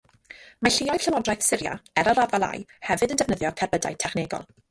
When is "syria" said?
1.49-1.75